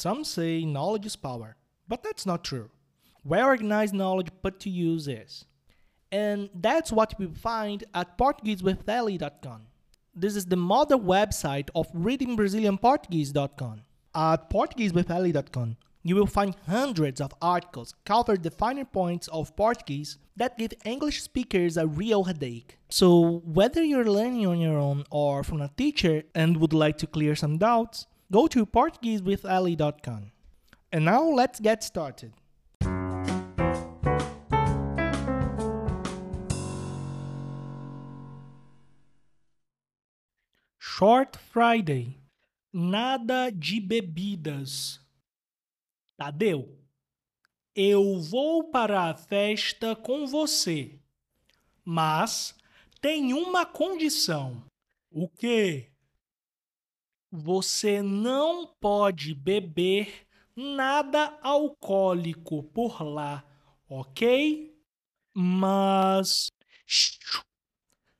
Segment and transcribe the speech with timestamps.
[0.00, 1.56] Some say knowledge is power,
[1.86, 2.70] but that's not true.
[3.22, 5.44] Well organized knowledge put to use is.
[6.10, 9.60] And that's what we find at PortugueseWithEli.com.
[10.14, 13.82] This is the mother website of ReadingBrazilianPortuguese.com.
[14.14, 20.56] At PortugueseWithEli.com, you will find hundreds of articles cover the finer points of Portuguese that
[20.56, 22.78] give English speakers a real headache.
[22.88, 27.06] So, whether you're learning on your own or from a teacher and would like to
[27.06, 30.30] clear some doubts, go to PortugueseWithEli.com.
[30.92, 32.32] And now let's get started.
[40.78, 42.18] Short Friday.
[42.72, 45.00] Nada de bebidas.
[46.16, 46.78] Tadeu,
[47.74, 51.00] eu vou para a festa com você,
[51.84, 52.54] mas
[53.00, 54.62] tem uma condição.
[55.10, 55.90] O quê?
[57.30, 60.26] Você não pode beber
[60.56, 63.44] nada alcoólico por lá,
[63.88, 64.76] ok?
[65.32, 66.50] Mas.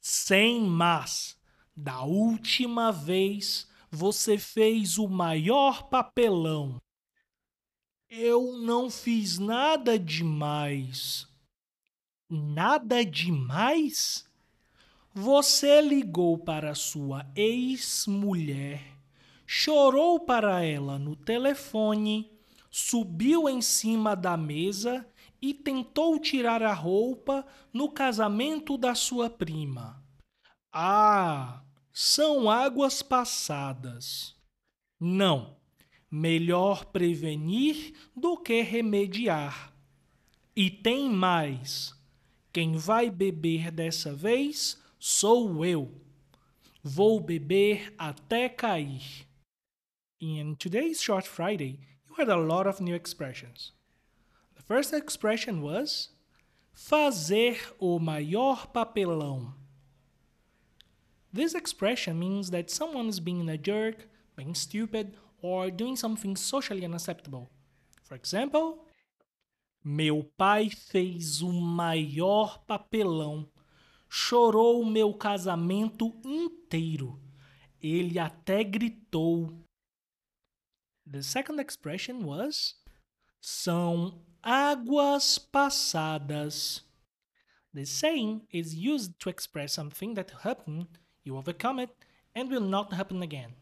[0.00, 1.36] Sem mas.
[1.74, 6.80] Da última vez você fez o maior papelão.
[8.08, 11.26] Eu não fiz nada demais.
[12.28, 14.28] Nada demais?
[15.12, 18.99] Você ligou para sua ex-mulher,
[19.52, 22.30] chorou para ela no telefone,
[22.70, 25.04] subiu em cima da mesa
[25.42, 30.00] e tentou tirar a roupa no casamento da sua prima.
[30.72, 34.36] Ah, são águas passadas.
[35.00, 35.56] Não,
[36.08, 39.74] melhor prevenir do que remediar.
[40.54, 41.92] E tem mais:
[42.52, 45.92] quem vai beber dessa vez sou eu.
[46.84, 49.28] Vou beber até cair.
[50.20, 53.72] In today's Short Friday, you heard a lot of new expressions.
[54.54, 56.10] The first expression was
[56.74, 59.54] fazer o maior papelão.
[61.32, 66.84] This expression means that someone is being a jerk, being stupid, or doing something socially
[66.84, 67.48] unacceptable.
[68.04, 68.84] For example,
[69.82, 73.48] meu pai fez o maior papelão.
[74.06, 77.18] Chorou meu casamento inteiro.
[77.82, 79.64] Ele até gritou.
[81.10, 82.76] The second expression was
[83.42, 86.82] são águas passadas.
[87.74, 90.86] The saying is used to express something that happened
[91.24, 91.90] you overcome it,
[92.34, 93.54] and will not happen again.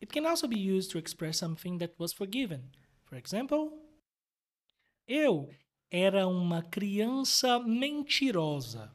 [0.00, 2.70] It can also be used to express something that was forgiven.
[3.04, 3.72] For example,
[5.06, 5.50] eu
[5.90, 8.92] era uma criança mentirosa.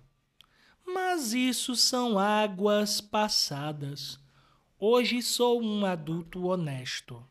[0.86, 4.19] Mas isso são águas passadas.
[4.80, 7.25] Hoje sou um adulto honesto.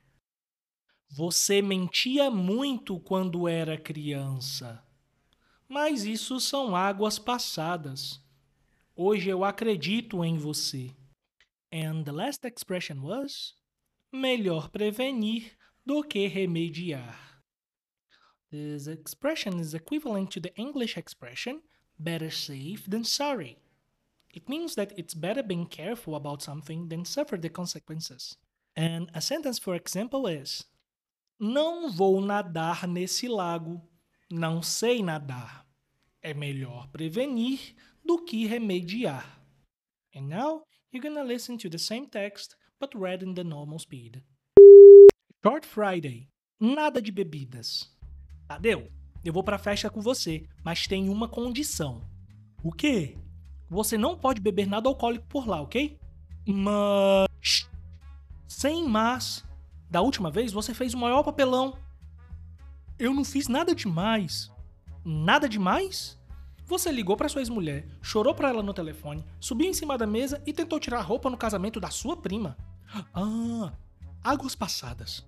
[1.16, 4.84] Você mentia muito quando era criança.
[5.68, 8.20] Mas isso são águas passadas.
[8.96, 10.90] Hoje eu acredito em você.
[11.72, 13.54] And the last expression was
[14.12, 17.40] melhor prevenir do que remediar.
[18.50, 21.62] This expression is equivalent to the English expression
[21.96, 23.56] better safe than sorry.
[24.34, 28.36] It means that it's better being careful about something than suffer the consequences.
[28.76, 30.64] And a sentence, for example, is
[31.38, 33.82] Não vou nadar nesse lago.
[34.30, 35.66] Não sei nadar.
[36.22, 37.74] É melhor prevenir
[38.04, 39.40] do que remediar.
[40.14, 44.22] And now you're gonna listen to the same text, but read in the normal speed.
[45.44, 46.28] Short Friday.
[46.60, 47.92] Nada de bebidas.
[48.46, 48.90] Tadeu,
[49.24, 52.00] eu vou pra festa com você, mas tem uma condição.
[52.62, 53.18] O quê?
[53.68, 55.98] Você não pode beber nada alcoólico por lá, ok?
[56.46, 57.68] Mas.
[58.46, 59.44] Sem mas.
[59.90, 61.78] Da última vez você fez o maior papelão.
[62.98, 64.50] Eu não fiz nada demais.
[65.04, 66.18] Nada demais?
[66.66, 70.42] Você ligou para sua ex-mulher, chorou para ela no telefone, subiu em cima da mesa
[70.46, 72.56] e tentou tirar a roupa no casamento da sua prima.
[73.12, 73.72] Ah,
[74.22, 75.26] águas passadas.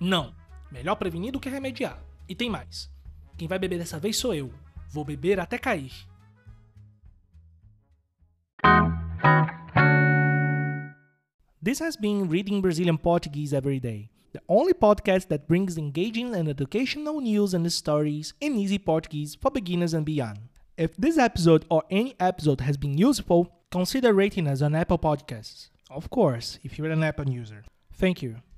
[0.00, 0.34] Não,
[0.72, 2.02] melhor prevenir do que remediar.
[2.28, 2.90] E tem mais.
[3.38, 4.52] Quem vai beber dessa vez sou eu.
[4.90, 5.92] Vou beber até cair.
[11.64, 16.48] This has been Reading Brazilian Portuguese Every Day, the only podcast that brings engaging and
[16.48, 20.40] educational news and stories in easy Portuguese for beginners and beyond.
[20.76, 25.68] If this episode or any episode has been useful, consider rating us on Apple Podcasts.
[25.88, 27.62] Of course, if you're an Apple user.
[27.92, 28.42] Thank you.